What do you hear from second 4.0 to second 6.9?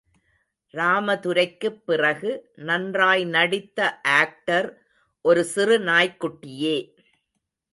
Actor, ஒரு சிறு நாய்க்குட்டியே!